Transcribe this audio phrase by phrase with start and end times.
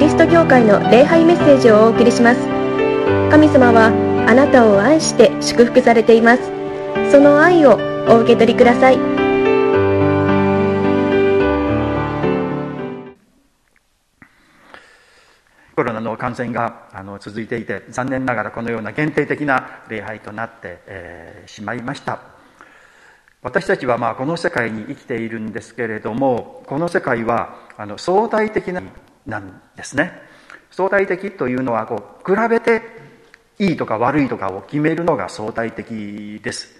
[0.00, 2.40] リスト教会の礼拝メッセージをお送りします。
[3.30, 3.88] 神様は
[4.26, 6.42] あなたを愛して祝福されています。
[7.12, 7.78] その愛を
[8.08, 8.96] お受け取りください。
[15.76, 22.20] コロナの感染があの続いていて残念ながらこのような限定的な礼拝となって、えー、しまいました。
[23.42, 28.82] 私たちはまあこの世界に生きているんですけれどもこの世界はあの相対的な
[29.30, 30.12] なんですね。
[30.70, 32.82] 相対的というのはこう比べて
[33.58, 36.78] いいとか悪いとかを決めるのが相対的です。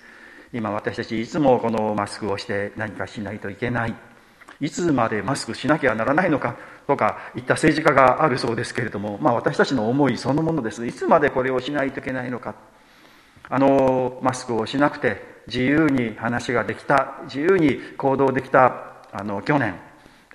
[0.53, 3.95] 今私たちいつもこのマスクをして何かしないといけない。
[4.61, 10.85] いつまでマスクしなきゃならないのかとかいった政治家があるそうですけれども、まあ、私たちの思いそのものです。
[10.87, 12.55] いつまでこれをしないといけないのか。
[13.49, 19.90] あのマスクをしなくて自由に話ができた自由に行動できたあの去年。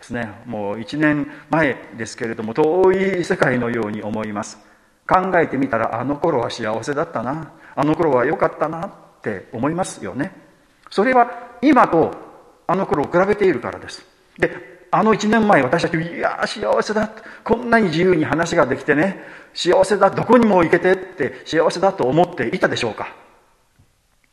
[0.05, 0.29] ですね。
[0.45, 4.59] もう1年前ですけれども遠い世界のように思います。
[5.07, 7.53] 考えてみたらあの頃は幸せだったな。
[7.75, 10.31] あの頃は良かったなって思いますよね。
[10.91, 12.11] それは今と
[12.67, 14.05] あの頃を比べているからです。
[14.37, 17.11] であの1年前私たちいや幸せだ
[17.43, 19.23] こんなに自由に話ができてね。
[19.53, 23.07] 幸せだどこにも行けてって幸せだと思っていたでしょうか。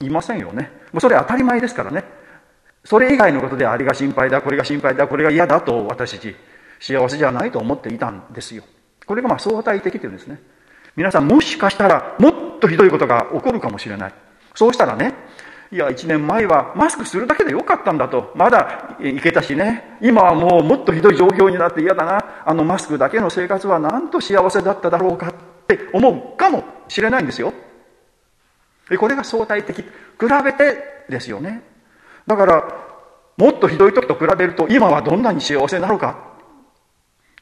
[0.01, 0.71] いませんよね。
[0.93, 2.22] もうそれ当たり前ですからね。
[2.85, 6.35] それ以外のことであれが心配だこれが心配だこれが嫌だと私たち
[6.81, 8.65] 幸せじゃないと思っていたんですよ。
[9.07, 10.41] これがまあ相対的というんですね。
[10.97, 14.15] 皆さんもしかしたらもっとひどいことが起こるかもしれない。
[14.55, 15.15] そうしたらね
[15.71, 18.33] いや1年前はマスクするだけでよかったんだと。
[18.35, 19.99] まだいけたしね。
[20.03, 22.43] 今はもうもっとひどい状況になって嫌だな。
[22.45, 25.35] あのマスクだけの生活はなんと幸せだっただろうかっ
[25.67, 27.55] て思うかもしれないんですよ。
[28.99, 29.77] これが相対的。
[29.77, 29.85] 比
[30.45, 31.72] べてですよね。
[32.27, 32.65] だから
[33.37, 36.33] もっとひどい時と比べると今はどんなに幸せなのか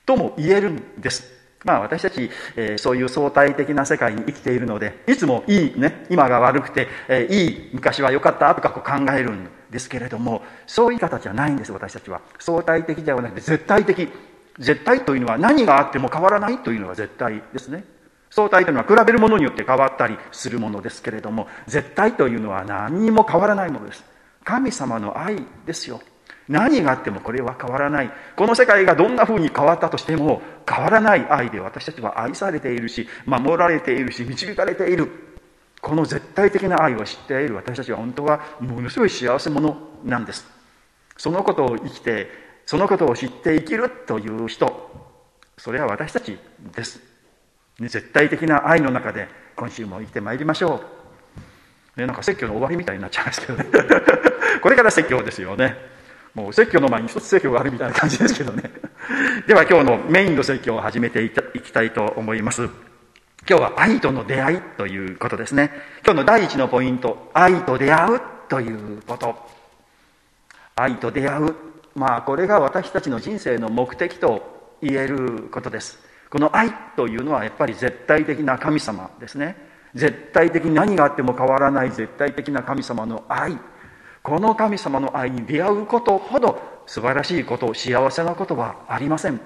[0.06, 1.41] とも言えるんです。
[1.64, 12.22] まあ私たち、えー、そういう相対的な世界に生きているのでいつもいいね今が悪くて、えー、いい昔は良かったとかこう考えるんですけれどもそういう方じゃないんです私たちは。
[12.38, 14.09] 相対的ではなくて絶対的。
[14.59, 17.84] 絶対というのは何があっても変わらないというのが絶対ですね。
[18.31, 24.04] 相対というのは比べるものによって変わったりするものですけれども絶対というのは何にも変わらないものです。
[24.45, 26.01] 神様の愛ですよ。
[26.49, 28.11] 何があってもこれは変わらない。
[28.37, 35.09] この世界がどんな風に変わったとしても変わらない愛で私たちは愛されているし守られているし導かれている。
[35.81, 37.55] この絶対的な愛を知っている。
[37.55, 40.47] 私たちは本当はものすごい幸せ者なんです。
[41.17, 42.28] そのことを生きて
[42.67, 44.91] そのことを知って生きるという人。
[45.57, 46.37] それは私たち
[46.75, 47.01] です。
[47.78, 51.00] 絶対的な愛の中で今週も生きてまいりましょう、
[52.00, 53.66] ね、なんか説教の終わりみたいになっちゃいますけどね。
[54.62, 55.77] これから説教ですよね。
[56.34, 58.71] もう説教の前に一つ説教があるみたいな感じですけどね。
[59.47, 62.65] では今日のメインの説教を始めていきたいと思います。
[63.49, 65.71] 今日は愛との出会いということですね。
[66.05, 69.49] 今日の第一のポイント愛と出会うということ。
[70.77, 71.55] 愛と出会う。
[71.94, 75.99] まあこれが私たちの人生の目的と言えることです。
[76.31, 79.69] この愛というのはやっぱり絶対的な神様ですね。
[79.95, 83.59] 絶対的に何があっても変わらない絶対的な神様の愛。
[84.23, 89.41] この神様の愛に出会うことほど素晴らしいこと幸せなことはありません。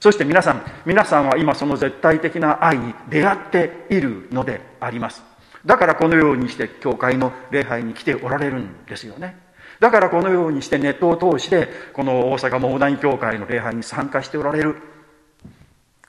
[0.00, 5.22] そして皆さん皆さんは今その絶対的な愛に出会っているのであります。
[5.64, 9.38] だからこのようにして教会の礼拝に来ておられるんですよね。
[9.80, 14.76] だからこのようにしてネットを通してこの大阪モーダン教会の礼拝に参加しておられる。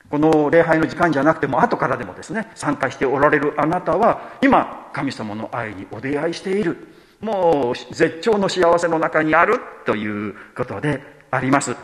[0.10, 6.88] この礼拝の時間じゃなくても後からでもですね参加しておられるあなたは今神様の愛にお出会いしている。
[7.22, 11.02] もう絶頂の幸せの中にあるということで
[11.32, 11.76] あります。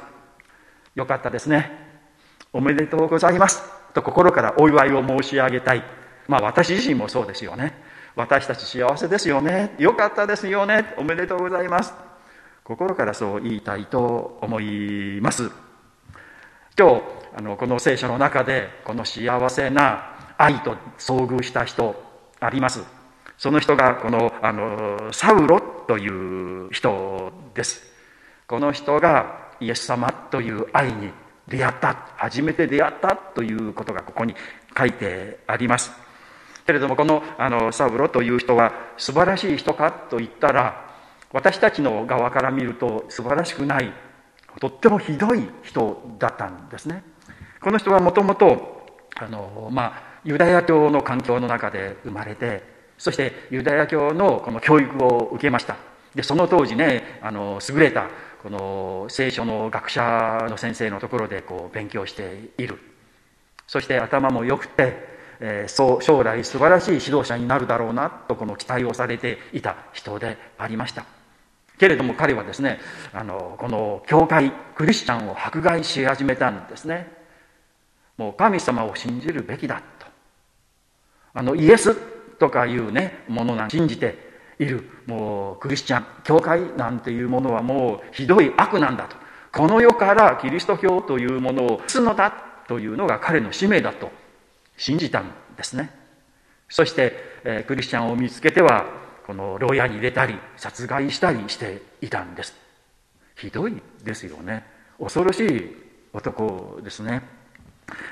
[0.94, 1.72] よかったですね。
[2.54, 3.64] おめでとうございます。
[3.94, 5.84] と心からお祝いを申し上げたい。
[6.28, 7.74] まあ私自身もそうですよね。
[8.16, 9.74] 私たち幸せですよね。
[9.80, 10.94] よかったですよね。
[10.98, 11.94] おめでとうございます。
[12.64, 15.50] 心からそう言いたいと思います。
[16.78, 21.96] 今日あのこの聖書の中でこの幸せな愛と遭遇した人
[22.40, 22.84] あります。
[23.38, 27.84] その人がこのあのサウロという人です。
[28.48, 31.12] この人がイエス様という愛に
[31.48, 32.10] 出会った。
[32.18, 34.36] 初めて出会ったということがここに
[34.78, 35.92] 書いてあります。
[36.66, 40.90] けれどもこのあのサウロという人は素晴らしい人かと言ったら
[41.34, 43.92] 私たちの側から見ると素晴らしくない
[44.60, 47.04] とってもひどい人だったんですね。
[47.61, 52.63] この人はもともとあの、まあ、ユダヤ教の環境の中で生まれて
[52.97, 55.78] そしてユダヤ教のこの教育を受けました。
[56.13, 58.09] でその当時ねあの優れた
[58.43, 62.79] この聖書の学者の先生のところでこう勉強している。
[63.67, 64.96] そして頭も良くて、
[65.40, 71.05] えー、そう将来素晴らしい指導者になるだろうなとこの期待をされていた人でありました。
[71.79, 72.79] けれども彼はですね
[73.13, 77.21] あのこの教会クリスチャンを迫害し始めたんですね。
[78.22, 80.06] もう神様を信じるべきだと。
[81.34, 81.96] あのイエス
[82.38, 84.16] とかいうねものなん信じて
[84.59, 89.16] いるもうクリスチャン教会なんていうものはもうひどい悪なんだと。
[89.52, 92.32] この世からキリスト教というものをすのだ
[92.68, 94.12] というのが彼の使命だと
[94.78, 95.90] 信じたんですね。
[96.70, 97.14] そして、
[97.44, 98.85] え、クリスチャンを見つけては
[99.26, 102.53] この牢屋に入れたり殺害したりしていたんです。
[103.35, 104.64] ひどいですよね。
[105.00, 105.76] 恐ろしい
[106.14, 107.41] 男ですね。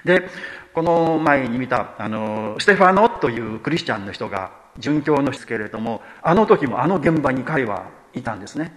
[0.03, 0.29] で
[0.73, 8.73] この前に見たあのステファノというクリスチャンの人が殉教のですけれどもあの時もあの現場に彼はいたんですね。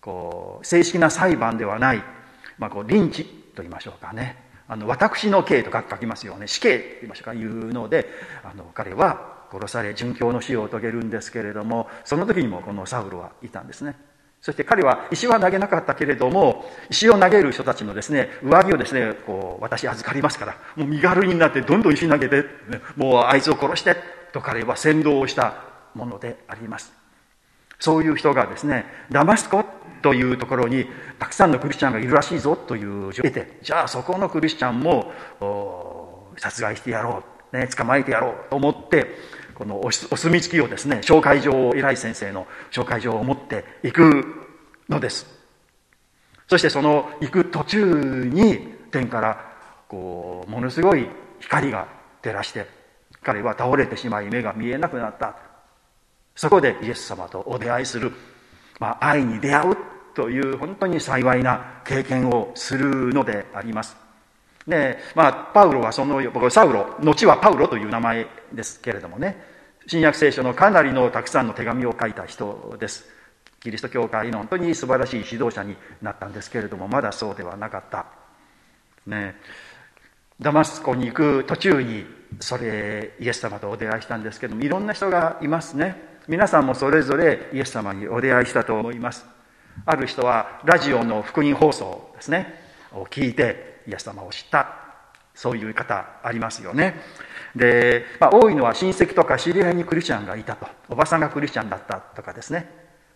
[0.00, 2.02] こう正式な裁判ではない、
[2.58, 4.36] まあ、こうリンチと言いましょうかね。
[4.66, 6.46] あの私の刑と書きますよね。
[6.46, 8.06] 死刑と言いましょうかいうので
[8.42, 13.96] あの彼は殺され殉教の死を遂げるんですけれどもその時にもこのサウロはいたんですね。
[14.44, 22.44] そして彼は石は投げなかったけれども石を投げる人たちのですね上着をですねこう私預かりますからもう身軽になってどんどん石投げて、
[22.94, 23.96] もうあいつを殺して
[24.34, 25.64] と彼は先導をした
[25.94, 26.92] ものであります。
[27.80, 29.64] そういう人がですねダマスコ
[30.02, 30.84] というところに
[31.18, 35.10] たくさんのクリスチャンがいるらしいぞという情報を得てじゃあそこのクリスチャンも
[36.36, 39.06] 殺害してやろう、ね、捕まえてやろうと思って
[39.54, 44.24] このお墨付きをですね紹介状を偉い先生の紹介状を持っていく
[44.88, 45.26] のです。
[46.48, 49.52] そしてその行く途中に天から
[49.88, 51.08] こうものすごい
[51.40, 51.88] 光が
[52.22, 52.66] 照らして
[53.22, 55.36] 彼は倒れてしまい目が見えなくなった。
[56.36, 58.12] そこでイエス様とお出会いする、
[58.80, 59.76] まあ、愛に出会う
[60.14, 64.03] という本当に幸いな経験をするのであります。
[64.66, 66.20] で、まあ、パウロはその、
[66.50, 69.36] サウロ、後はパウロという名前ですけれどもね、
[69.86, 73.06] 新約聖書のかなりのたくさんの手紙を書いた人です。
[73.60, 78.06] キリスト教会の本当に素晴らしい指導者になったんですけれども、まだそうではなかった。
[79.06, 79.36] ね、
[80.40, 82.06] ダマスコに行く途中に、
[82.40, 85.96] それ、イエス様とお出会いしたんですけども、いろんな人がいますね。
[86.26, 89.26] 皆さんもそれぞれイエス様にお出会いしたと思います。
[89.84, 92.58] ある人はラジオの福音放送ですね、
[92.92, 94.84] を聞いて、イエス様を知った。
[95.34, 97.00] そういう方ありますよね。
[97.56, 100.66] で、まあ、多いのは親戚とか知り合いにクリスチャンがいたと。
[100.88, 102.68] おばさんがクリスチャンだったとかですね。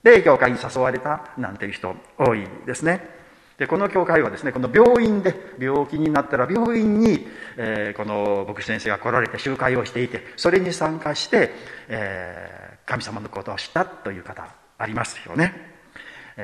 [0.03, 3.19] で教会に誘われたなんていう人多いですね。
[3.59, 7.27] でこの教会はですねこの病院で病気になったら病院に、
[7.57, 11.51] えー、この牧師先生が来られて集会をしていてそれに参加して、
[11.89, 14.47] えー、神様のことを知ったという方
[14.79, 15.78] ありますよね。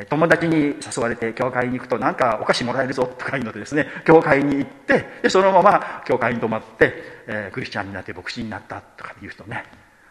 [0.09, 6.95] 友達に誘われて教会に行くとなんかお菓子もらえるぞとかいうのでですね教会に行ってでそのまま教会に泊まって、
[7.27, 9.65] えー、クリスチャンになって牧師になったとかいう人ね。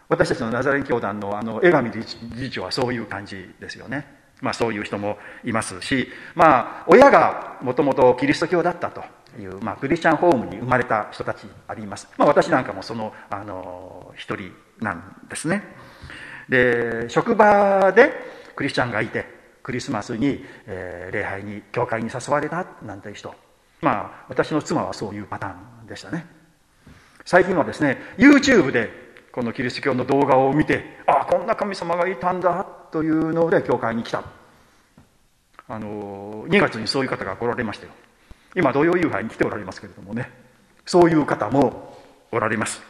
[0.08, 4.06] 私たちのナザレン教団のあの江上理事長はそういう感じですよね。
[4.40, 9.02] まあそういう人もいますしまあ親がもともとキリスト教だったと
[9.40, 15.62] いう、まあ、クリスチャンホームに生まれた人たちあります、まあ、私なんかもそのあの一人なんですね。
[16.48, 18.12] で職場で
[18.54, 19.33] クリスチャンがいて
[19.64, 23.34] クリスマスに、えー、礼拝に教会に誘われたなんていう人。
[23.80, 25.54] まあ私の妻はそういうパター
[25.84, 26.26] ンでしたね。
[27.24, 28.90] 最近はですね YouTube で
[29.32, 34.22] このキリスト教の動画を見てああこんな神様がいたんだというので教会に来た。
[35.66, 37.92] あの2月にそういう方が来られましたよ。
[38.54, 40.30] 今土曜夕飯に来ておられますけれどもね。
[40.84, 41.98] そういう方も
[42.30, 42.82] おられます。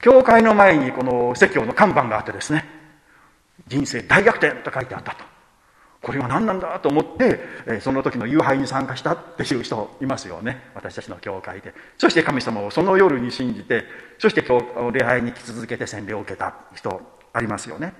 [0.00, 2.64] 教会の前にこの説教の看板があってですね
[3.68, 5.31] 人生大逆転と書いてあったと。
[6.02, 10.60] これは何なんだと思って、えその時の夕飯に参加したっていう人いますよね。
[10.74, 11.72] 私たちの教会で。
[11.96, 13.84] そして神様をその夜に信じて
[14.18, 14.42] そして
[14.92, 17.00] 礼拝に来続けて洗礼を受けた人
[17.32, 17.94] ありますよね。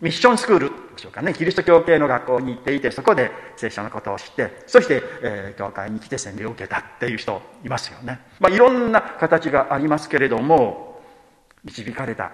[0.00, 1.34] ミッションスクールでしょうかね。
[1.34, 11.02] キリスト教系の学校に行っていてそこで聖書のことを知ってそして、え、教会に来て洗礼を受けたっていう人いますよね、まあ、いろんな形がありますけれども
[11.64, 12.32] 導かれた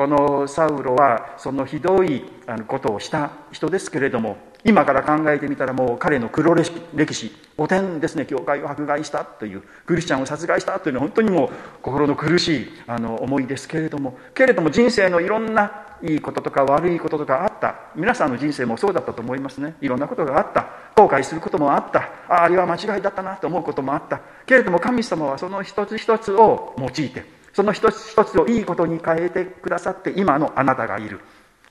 [0.00, 2.24] このサウロはそのひどい
[2.66, 8.24] ことをした人ですけれども今から考えてみたらもう彼の黒歴史汚点ですね。
[8.24, 11.50] 教会を迫害したというクリスチャンを殺害したというのは本当にもう
[11.82, 15.70] 心の苦しいあの思いですけれどもけれども人生のいろんな
[16.02, 17.74] いいこととか悪いこととかあった。
[17.94, 19.74] 皆さんの人生もそうだったと思いますね。
[19.82, 20.66] いろんなことがあった。
[20.96, 22.08] 後悔することもあった。
[22.26, 24.22] ああれは間違いだったなと思うこともあった。
[24.46, 31.20] けれども神様はその一つ一つを用いてその一つ一つをいいことに変えてくださって今のあなたがいる。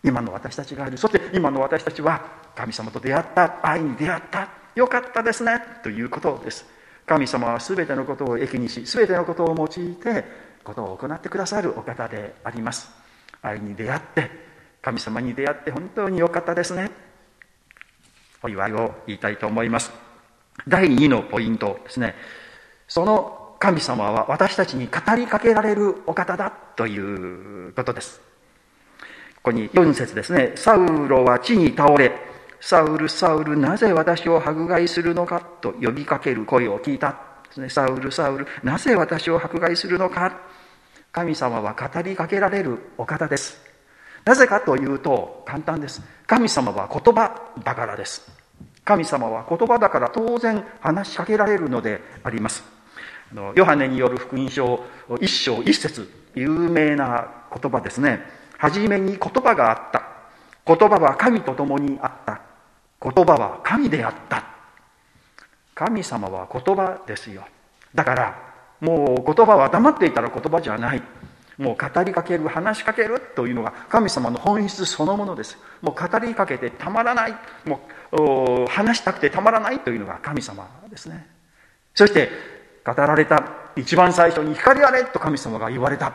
[0.04, 0.98] 今の私たちがいる。
[0.98, 2.22] そして今の私たちは
[2.56, 4.50] 神様と出会った愛に出会った。
[4.76, 5.62] よかったですね。
[5.84, 6.66] ということです。
[7.06, 10.24] 神様は全てのことを益にし全てのことを用いて
[10.64, 12.90] ことを行ってくださるお方であります。
[13.42, 14.30] 愛に出会って
[14.82, 16.92] 神様に出会って本当に良かったですね。
[18.42, 19.92] お祝いを言いたいと思います。
[20.68, 22.16] 第2のポイントですね。
[22.88, 28.22] その神様は私たちに語りかけられるお方だということです
[29.44, 32.30] ここに4節ですねサウロは地に倒れ
[32.62, 37.12] サウル、サウル、なぜ私を迫害するのかと呼びかける声を聞いた。
[37.48, 40.42] ですね、サウル、サウル、なぜ私を迫害するのか。
[41.12, 43.60] 神様は語りかけられるお方です。
[44.26, 46.02] なぜかというと、簡単です。
[46.28, 48.30] 神様は言葉だからです。
[48.84, 52.79] 神様は言葉だから当然話しかけられるのであります。
[53.56, 54.84] ヨハネによる福音書
[55.20, 58.22] 一章一節、有名な言葉ですね。
[58.58, 60.04] はじめに言葉があった。
[60.66, 62.42] 言葉は神と共にあった。
[63.02, 64.44] 言葉は神であった
[65.74, 67.46] 神様は言葉ですよ
[67.96, 71.02] だからもう言葉は黙っていたら言葉じゃない
[71.58, 77.82] もう語りかける話しかけるというのが神様の本質そのものですもう語りかけてたまらないも
[78.12, 81.28] う話したくてたまらないというのが神様ですね
[81.96, 82.30] そして
[82.94, 83.44] 語られた。
[83.76, 86.14] 一番最初に光あれと神様が言われた。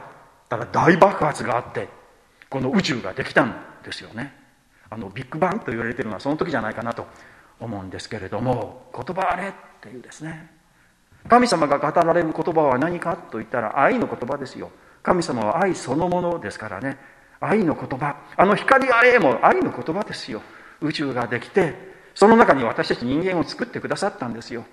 [0.48, 1.88] ただ大爆発があって
[2.50, 3.54] この宇宙ができたん
[3.84, 4.34] ですよね。
[4.90, 7.06] あのビッグバンと言われてるのはその時じゃないかなと
[7.60, 10.50] 思うんですけれども言葉あれっていうですね。
[11.28, 14.70] 神様が語られる言葉は何かと言ったら愛の言葉ですよ。
[15.02, 16.98] 神様は愛そのものですからね。
[17.40, 18.16] 愛の言葉。
[18.36, 20.42] あの光あれも愛の言葉ですよ。
[20.80, 21.74] 宇宙ができて
[22.14, 24.64] その中に私たち人間を作ってくださったんですよ。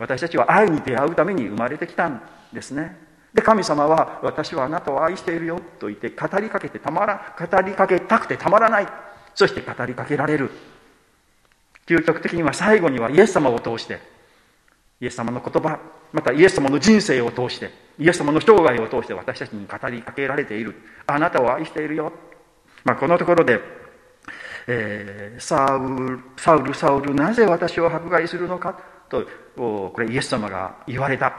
[0.00, 2.96] 私たちは愛に出会うために生まれてきたんですね。
[3.34, 8.88] で神様は私はあなたを愛しているよと言って語りかけてたまら語りかけたくてたまらない。
[9.34, 10.50] そして語りかけられる。
[11.86, 14.00] 究極的には最後にはイエス様を通して
[15.00, 15.78] イエス様の言葉
[16.12, 20.74] またイエス様の人生を通してイエス様の生涯を通して私たちに語りかけられている。
[21.06, 22.12] あなたを愛しているよ、
[22.84, 23.60] まあ、このところで、
[24.66, 28.89] えー、サウルサウルサウルなぜ私を迫害するのか。
[29.10, 29.26] と
[29.56, 31.34] これイエス様が言われた。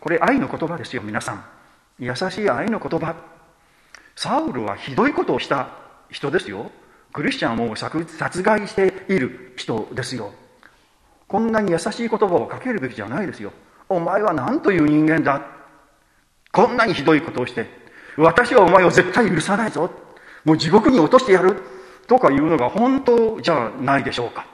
[0.00, 1.44] これ愛の言葉ですよ皆さん。
[1.98, 3.14] 優しい愛の言葉。
[4.16, 5.68] サウルはひどいことをした
[6.10, 6.70] 人ですよ。
[7.12, 10.32] クリスチャンを殺害している人ですよ。
[11.28, 13.52] こんなに優しい言葉をかけるべきじゃないですよ。
[13.88, 15.42] お前は何という人間だ。
[16.52, 17.66] こんなにひどいことをして。
[18.16, 19.90] 私はお前を絶対許さないぞ。
[20.44, 21.62] もう地獄に落としてやる。
[22.06, 24.46] とかいうのが本当じゃないでしょうか。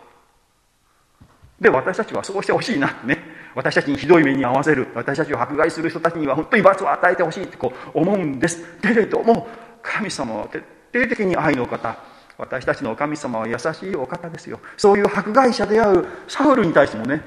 [1.60, 3.18] で私たちはそうしてほしいなね。
[3.54, 4.88] 私たちにひどい目に遭わせる。
[4.94, 8.62] 私たちを迫害する人たちには本当に罰を与えてほしいってこう思うんです。
[8.82, 9.48] けれども
[9.82, 11.96] 神様は徹底的に愛のお方。
[12.38, 14.60] 私たちの神様は優しいお方ですよ。
[14.76, 17.22] そういう迫害者であるサウルに対してもね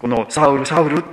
[0.00, 1.04] このサウルサウル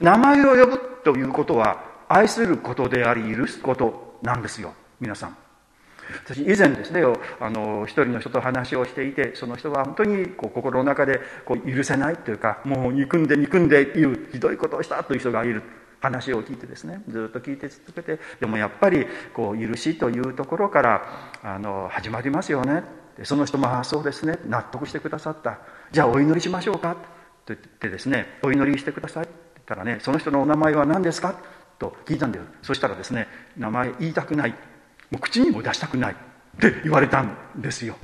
[0.00, 4.74] 名前を呼ぶということは愛することであり許すことなんですよ。
[5.00, 5.45] 皆さん。
[6.24, 7.02] 私以前ですね
[7.40, 15.62] あの一人の人と話をしていてその人は本当にこう心の中でこう許せないというかもう憎んで憎んでいうひどいことをしたという人がいる
[16.00, 22.84] 話を聞いてですねずっと聞いて続けてでもやっぱりこう許しというところからあの始まりますよね。
[23.16, 25.58] でその人も「ああそうですね納得してくださった。
[25.90, 26.96] じゃあお祈りしましょうか」
[27.46, 31.34] と言ってですね「お祈りしてください」って言ったらね「その人のお名前は何ですか?」
[31.78, 32.44] と聞いたんだよ。
[32.62, 34.54] そしたらですね「名前言いたくない。
[35.10, 36.12] もう口にも出したくない」
[36.56, 37.96] って言われたんですよ。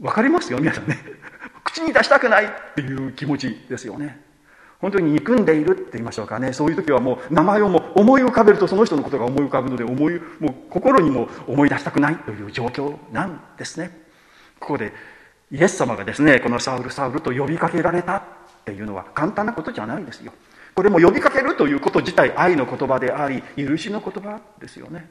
[0.00, 0.98] わかりますよ皆さんね。
[1.64, 2.46] 口に出したくない。
[2.46, 4.20] っていう気持ちですよね。
[4.80, 6.54] 本当に憎んでいるって言いましょうかね。
[6.54, 12.16] そういう時はもう名前をも思い浮かべるとその人のことが思い浮かぶので思いもう心にも思い出したくない。
[12.16, 13.90] という状況なんですね。
[14.58, 14.92] ここで
[15.50, 18.22] イエス様がですねこのサウルサウルと呼びかけられたっ
[18.64, 20.32] ていうのは簡単なことじゃないんですよ。
[20.74, 25.10] これも呼びかけるということ自体愛の言葉であり許しの言葉ですよね。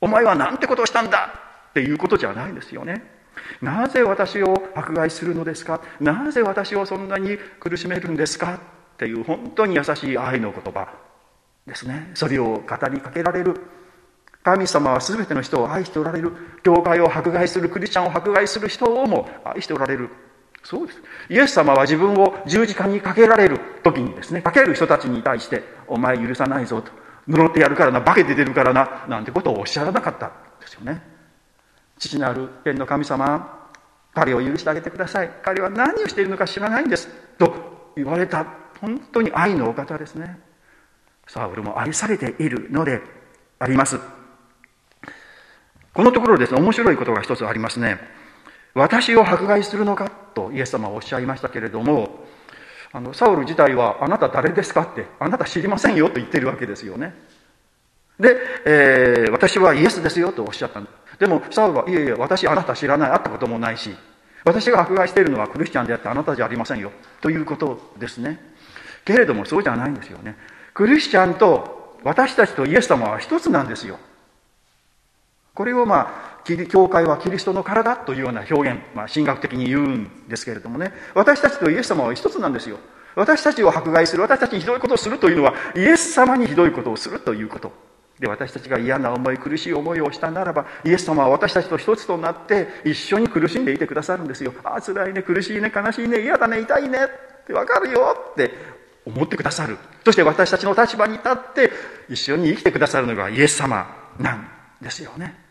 [0.00, 1.32] お前は何てことをしたんだ？
[1.70, 3.02] っていうことじゃないんですよね。
[3.62, 5.80] なぜ私を迫害するのですか？
[6.00, 8.54] なぜ私をそんなに苦しめるんですか？
[8.54, 8.58] っ
[8.96, 10.88] ていう本当に優しい愛の言葉
[11.66, 12.10] ですね。
[12.14, 13.60] それを語りかけられる。
[14.42, 16.32] 神様は全ての人を愛しておられる。
[16.62, 20.10] 教会を迫害するクリスチャンを迫害する人をも愛しておられる。
[20.64, 21.02] そうです。
[21.28, 26.90] イエス様は自分を十字架にかけられる時にですねかける人たちに対して「お前許さないぞ」と
[27.28, 30.26] 「呪ってやるからな化けて出るからな」なんてことをおっしゃらなかった。
[30.26, 30.30] ん
[30.60, 31.02] ですよね。
[31.98, 33.58] 父なる天の神様
[34.14, 35.30] 彼を許してあげてください。
[35.42, 37.08] 彼は何をしているのか知らないんです。
[37.38, 38.46] と言われた
[38.80, 40.40] 本当に愛のお方ですね。
[41.26, 43.02] サウルも愛されているので
[43.58, 44.00] あります。
[45.92, 47.98] このところですね面白いことが一つありますね。
[48.74, 52.24] 私を迫害するのかとイエス様はおっしゃいましたけれども
[52.92, 57.14] あのサウル自体は「あなた誰ですか?」って「あなた知りませんよ」と言ってるわけですよね。
[58.18, 60.82] で、えー、私はイエスですよとおっしゃった
[61.18, 63.96] でもサウルはいえいえ私あなた知らない会ったこともないし
[64.44, 66.90] 私が迫害しているのはクリスチャンであってあなたじゃありませんよ
[67.20, 68.40] ということですね。
[69.04, 70.36] けれどもそうじゃないんですよね。
[70.74, 73.98] クリスチャンと私たちとイエス様は一つなんですよ。
[75.54, 80.92] これをまああ教会はキリストの体というような表現、まあ、神学的に言うんですけれどもね。
[81.14, 82.78] 私たちとイエス様は一つなんですよ。
[83.14, 87.72] 私たちを迫害する私たちにひどいことをするというのはイエス様にひどいことをするということ。
[88.20, 94.52] で私たちが嫌な思い苦しい思いをしたならばイエス様は私たちと一つとなって一緒に苦しんでいてくださるんですよ。
[94.64, 98.52] ああ辛いね苦しいね悲しいね嫌だね痛いねってわかるよって
[99.06, 99.78] 思ってくださる。
[100.04, 101.70] そして私たちの立場に立って
[102.08, 103.86] 一緒に生きてくださるのがイエス様
[104.18, 104.48] なん
[104.80, 105.47] ですよね。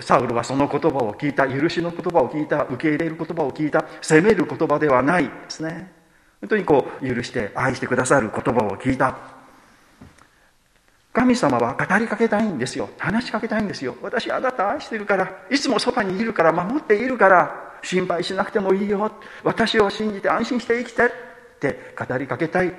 [0.00, 5.92] サウルはその言葉を聞いた許しの言葉を聞いた受け入れる言葉を聞いた責める言葉ではないですね。
[6.40, 9.16] 本当にこう許して愛してくださる言葉を聞いた。
[11.12, 12.88] 神様は語りかけたいんですよ。
[12.98, 13.96] 話しかけたいんですよ。
[14.02, 19.12] 私あなた愛してるからいつもそばにいるから守っているから心配しなくてもいいよ。
[19.44, 21.08] 私を信じて安心して生きてっ
[21.60, 22.72] て語りかけたい。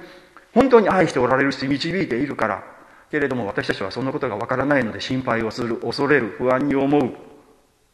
[0.54, 2.73] 本当に愛しておられるし導いているから。
[3.14, 7.14] けれども私たちはそんなことがわからないので心配をする恐れる不安に思う。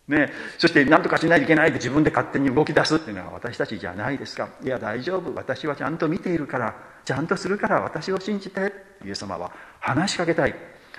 [0.08, 4.48] ね、そして何とかしないといけないで自分で勝手に動き出すっていうのは私たちじゃないですか。
[4.64, 5.36] いや大丈夫。
[5.36, 6.74] 私はちゃんと見ているから
[7.04, 8.72] ちゃんとするから私を信じて
[9.06, 10.56] イエス様は話しかけたい。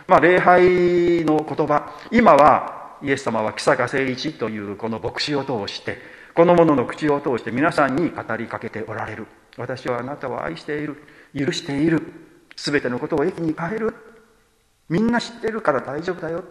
[0.07, 1.97] まあ礼拝の言葉。
[2.13, 5.97] 今はイエス様は木坂誠一というこの牧師を通して
[6.35, 9.27] この者の口を通して皆さんに語りかけておられる。
[9.57, 11.05] 私はあなたを愛している。
[11.35, 12.03] 許している。
[12.55, 14.10] 全てのことを駅に変える。
[14.91, 16.45] みんな知ってるから大丈夫だよ。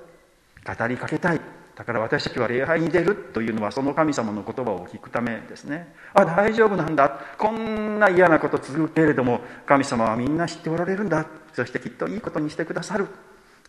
[0.66, 1.42] 語りかけたい。
[1.76, 5.94] だから私たちは礼拝に出るというのはその神様の言葉を聞くためですね。
[6.14, 7.20] あ大丈夫なんだ。
[7.38, 11.26] こんな嫌なこと続くけれども神様はみんな知っておられるんだ。
[11.54, 13.08] そしてきっといいことにしてくださる。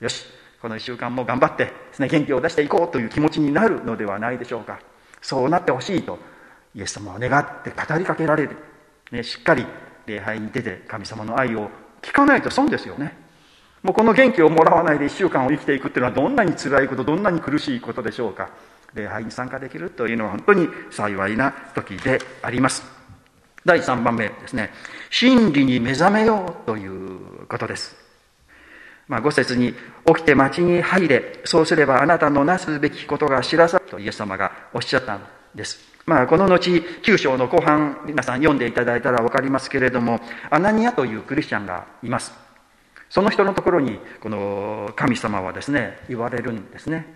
[0.00, 0.24] よし。
[0.62, 4.78] この1週間も頑張ってですね元気を出していこうという気持ちになるのではないでしょうか。
[5.22, 6.18] そうなってほしいと
[6.74, 8.56] イエス様は願って語りかけられる、
[9.10, 9.66] ね、しっかり
[10.06, 11.70] 礼拝に出て神様の愛を
[12.02, 13.29] 聞かないと損ですよね。
[13.82, 18.50] もうこの元気をもらわないで1週間を生きていくっていうのはどんなに辛いことどんなに苦しいことでしょうか。
[18.94, 22.82] 礼拝に参加できるというのは本当に幸いな時であります。
[23.64, 24.70] 第3番目ですね。
[25.10, 27.96] 真理に目覚めようということです。
[29.08, 29.74] まあ、五節に
[30.06, 35.80] 起きて町に入れそうすればあなたのなすべきことが知らさとイエス様がおっしゃったんです。
[36.06, 42.49] まあ、この後9章の後半皆さん読んでいただいたら分かりますけれどもアナニアというクリスチャンがいます。
[43.10, 47.14] その人のところにこの神様はですね言われるんですね。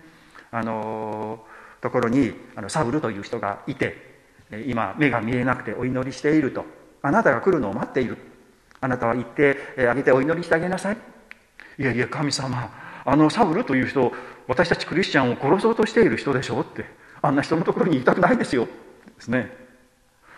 [0.51, 1.43] あの
[1.81, 4.15] ところにあのサウルという人がいて
[4.67, 6.65] 今目が見えなくてお祈りしていると。
[7.01, 8.17] あなたが来るのを待っている。
[8.81, 9.57] あなたは行って
[9.89, 10.97] あげてお祈りしてあげなさい。
[11.79, 12.69] いやいや神様
[13.05, 14.11] あのサウルという人
[14.47, 16.85] 私たちクリスチャンを殺そうとしている人でしょって
[17.21, 18.65] あんな人のところにいたくないですよ。
[18.65, 18.71] で
[19.19, 19.55] すね。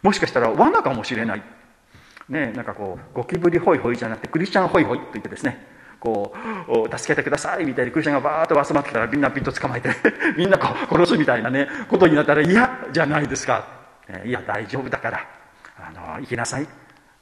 [0.03, 1.43] もしかしたら罠かもしれない。
[2.29, 5.65] ね、なんかこうゴキブリホイホイじゃなくてクリスチャンホイホイと言ってですね
[5.99, 6.33] こ
[6.67, 9.89] う助けてくださいみたいにクリスチャンがバーッと集まってきたらみんなピンと捕まえて
[10.37, 13.65] みんなこう殺すみたいなねことになったら嫌じゃないですか、
[14.09, 15.25] えいや大丈夫だから
[15.79, 16.67] あの行きなさい。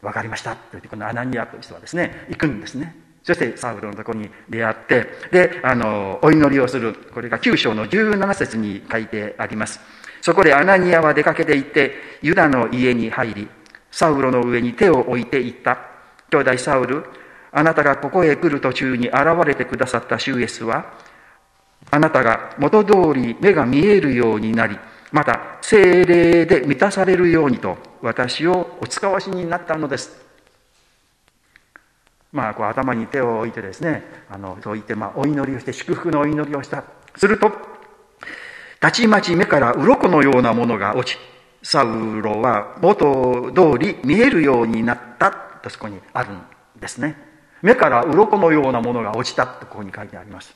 [0.02, 0.52] 分かりました。
[0.52, 2.96] と言ってこのアナニアという人はですね行くんですね。
[3.24, 6.94] そしてサウルのとこに出会ってであのお祈りをする。
[7.14, 9.80] これが9章の17節に書いてあります。
[10.22, 13.48] そこでアナニアは出かけて行ってユダの家に入り
[13.96, 15.78] サウロの上に手を置いていった。
[16.30, 17.06] 兄弟サウル、
[17.54, 20.92] あなたがここへ来る途中に現れてくださった主イエスは、
[21.92, 24.78] あなたが元通り目が見えるようになり、
[25.14, 30.26] また精霊で満たされるようにと私をお使わしになったのです。
[32.34, 36.84] まあ、こう頭に手を置いてですね、あのそう言って、まあ、お祈りをして祝福のお祈りをした。
[37.16, 37.50] すると、
[38.82, 41.18] たちまち目から鱗のようなものが落ち、
[41.66, 46.44] サウロは元通り見えるようになったとそこにあるん
[46.80, 47.18] ですね。
[47.64, 50.56] 目から鱗のようなものが落ちたとここに書いてあります。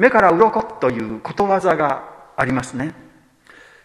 [0.00, 2.92] 目から鱗ということわざがありますね。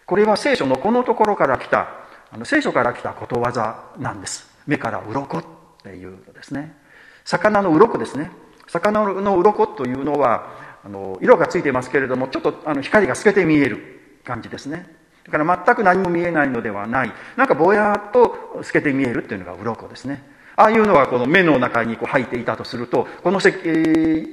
[0.07, 1.89] これは聖書のこのところから来た
[2.31, 4.49] あの聖書から来たことわざなんです。
[4.65, 5.43] 目から鱗っ
[5.83, 6.75] ていうのですね。
[7.23, 8.31] 魚の鱗ですね。
[8.65, 10.47] 魚の鱗というのは
[10.83, 14.96] あの色がついてますけれどもちょっとあの光が透けて見える感じですね。
[15.29, 17.11] だから全く何も見えないのではない。
[17.35, 20.23] なんかぼやっと透けて見えるっていうのが鱗ですね。
[20.55, 23.51] ああいうのはこの目の中にこう入っていたとすると、この世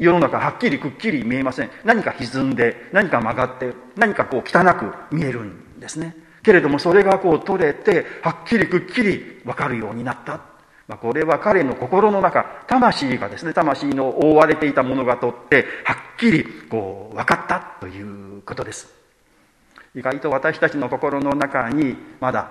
[0.01, 1.71] 世の中はっきりくっきり見えません。
[1.85, 6.17] 何か歪んで、何か曲がって、何かこう汚く見えるんですね。
[6.43, 10.55] けれどもそれがこう取れてはっきりくっきり分かるようになった
[10.87, 19.04] まあ、これは彼の心の中魂がですね魂の覆われていたものがとってはっきりこう分かったということです
[19.95, 22.51] 意外と私たちの心の中にまだ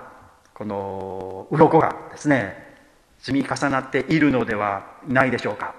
[0.54, 2.56] この鱗がですね
[3.20, 5.76] 積み重なっているのではないでしょうか。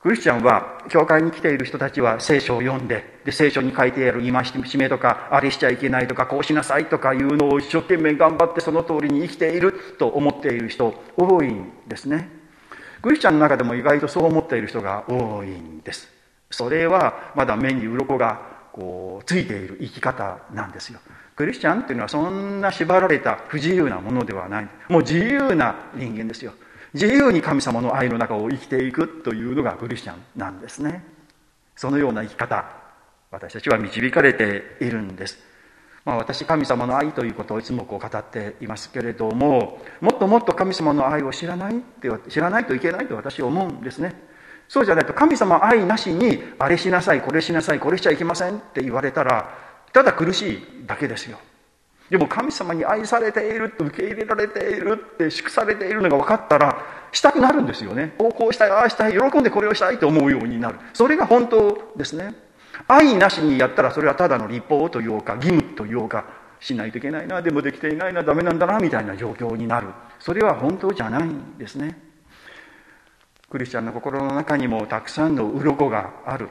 [0.00, 12.28] クリスチャンは教会に来ている人たちは聖書を読んでで聖書に書いてある戒めとかあれしちゃいけないとかこうしなさいとかいうのを一生懸命頑張ってその通りに生きていると思っている人多いんですね。
[13.00, 16.08] クリスチャンの中でも意外とそう思っている人が多いんです。
[16.50, 21.00] それはまだ目に鱗がこうついている生き方なんですよ。
[21.36, 24.68] クリスチャンっていうのはそんな縛られた不自由なものではない。
[24.88, 26.52] もう自由な人間ですよ。
[26.94, 31.04] 自由に神様の愛の中を生きていくというのがクリスチャンなんですね。
[31.76, 32.82] そのような生き方
[33.30, 35.38] 私たちは導かれているんです、
[36.04, 44.31] まあ、私神様の愛ということをいつもこう語っていますけれどももっともっと神様の愛を知らないって知らないといけないと私は思うんですね。
[44.68, 49.54] そうじゃないと神様愛なしにあれしなさいこれしなさいこれしちゃいけませんって言われたら
[49.92, 51.38] ただ苦しいだけですよ。
[52.10, 58.14] でも神様に愛されている受け入れられているって祝されているのが分かったらしたくなるんですよね。
[58.18, 60.78] こうしたいああしたい喜んでこれをしたいと思うようになる。
[60.92, 62.34] それが本当ですね。
[62.88, 66.24] 愛なしにやったらそれはただの立法というか義務というか
[66.60, 69.88] しないといけないなでもできていないなダメなんだなみたいな状況になる。
[70.18, 72.11] それは本当じゃないんですね。
[73.52, 76.48] クリスチャンの心の中にもたくさんの鱗がある。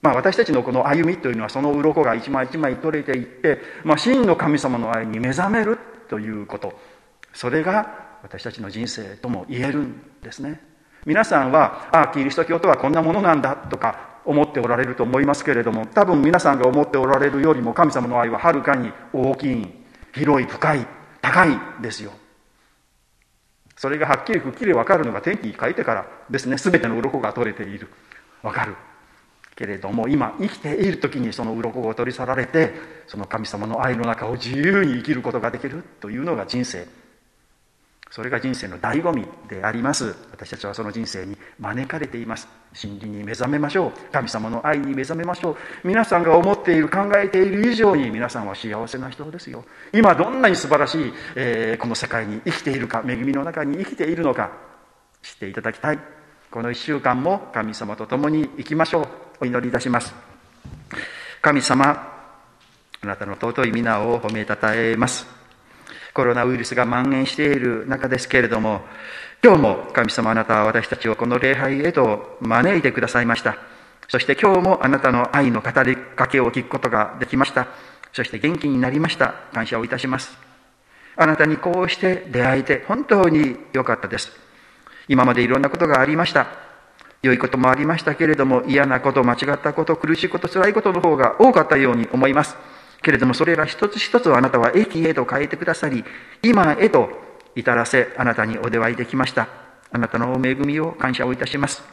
[0.00, 6.72] まあ、私たちのこの歩みというのはその鱗が一枚一枚取れていって、まあ、真の神様の愛に目覚めるということ。
[7.34, 10.62] それが私たちの人生とも言えるんですね。
[11.04, 19.66] 皆さんはああキリスト教とはこんなものなんだとか思っておられると思いますけれども多分皆さんが思っておられるよりも神様の愛ははるかに大きい
[20.14, 20.86] 広い深い
[21.20, 22.12] 高いですよ。
[23.76, 26.56] それがはっきりくっきり分かるのが天気に書いてからですね。
[26.56, 27.88] 全ての鱗が取れている。
[28.42, 28.74] 分かる。
[29.54, 32.74] けれども今生きている時にその鱗を取り去られて
[33.06, 36.86] その神様の愛の中を自由に生きることができるというのが人生。
[38.10, 40.14] それが人生の醍醐味であります。
[40.30, 42.48] 私たちはその人生に招かれています。
[42.72, 43.92] 真理に目覚めましょう。
[44.12, 45.56] 神様の愛に目覚めましょう。
[45.84, 49.64] 皆さんが思っている考えている以上に皆さんは幸せな人ですよ。
[49.92, 54.52] 今どんなに素晴らしい、えー、この世界に生きているか恵みの中に生きているのか
[55.22, 55.98] 知っていただきたい。
[56.50, 59.08] この1週間も神様と共に生きましょう。
[59.40, 60.14] お祈りいたします。
[61.42, 62.16] 神様
[63.02, 65.26] あなたの尊い皆を褒めたたえます。
[66.16, 68.80] コロナウイルスが蔓延している中ですけれども
[69.44, 73.58] 今日も神様あなたは私たちをこの礼拝へと招いてくださいました。
[74.08, 77.68] そして今日もあなたの愛の語りかけを聞くことができました。
[78.14, 79.34] そして元気になりました。
[79.52, 80.36] 感謝をいたします。
[81.16, 84.32] あなたにこうして出会えて本当に良かったです。
[85.08, 86.46] 今までいろんなことがありました。
[87.22, 92.56] 良いこともありましたけれども、嫌なこと、間違ったこと、苦しいこと、辛いことの方が多かったように思います。
[93.06, 96.04] けれども、それら一つ一つをあなたは駅へと変えてくださり、
[96.42, 97.08] 今へと
[97.54, 99.46] 至らせ、あなたにお出会いできました。
[99.92, 101.84] あなたの恵みを感謝をいたします。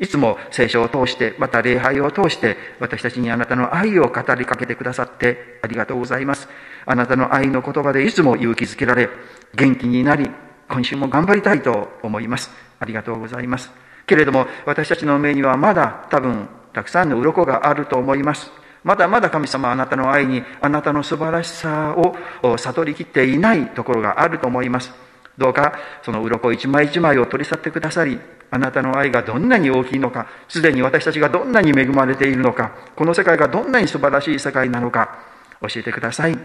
[0.00, 6.48] いつも聖書を通して、また礼拝を通して、私たちにあなたの愛を語りかけてくださってありがとうございます。
[6.84, 9.08] あなたの愛の言葉でいつも勇気づけられ、
[9.54, 10.28] 元気になり、
[10.68, 12.50] 今週も頑張りたいと思います。
[12.80, 13.70] ありがとうございます。
[14.04, 18.50] けれども私たちの目にはまだ多分たくさんの鱗があると思います
[18.86, 21.94] まだまだ神様あなたの愛にあなたの素晴らしさ
[22.42, 24.92] を悟りきっていないところがあると思います
[25.36, 28.18] どうかその鱗一枚一枚を取り去ってくださり
[28.50, 35.18] あなたの愛がどんなに大きいのかすでに私たちがどんなに恵まれているのかこの世界がどんなに素晴らしい世界なのか
[35.60, 36.38] 教えてください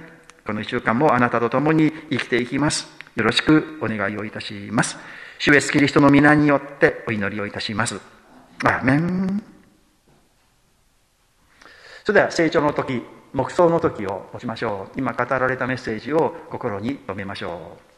[0.46, 4.98] この一週間もあなたと共に生きていきますよろしくお願いをいたします
[5.42, 8.00] 主イエスキリストの皆によってお祈りをいたします。
[8.64, 9.51] アーメン。
[12.04, 15.00] それでは成長の時、黙想の時を持ちましょう。
[15.00, 17.92] 今語られたメッセージを心に留めましょう。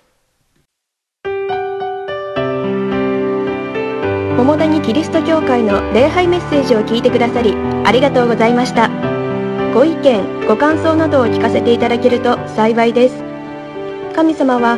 [4.43, 8.89] 桃谷キリスト教会の礼拝メッセージを聞いてくださりありがとうございました
[9.73, 13.23] ご意見ご感想などを聞かせていただけると幸いです
[14.13, 14.73] 神様は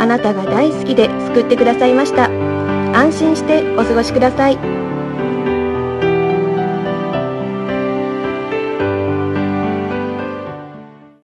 [0.00, 2.30] あなたが大好きで救ってくださいました
[2.96, 4.79] 安心してお過ごしください